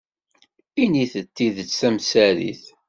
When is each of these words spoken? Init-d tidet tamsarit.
Init-d 0.83 1.27
tidet 1.35 1.69
tamsarit. 1.79 2.63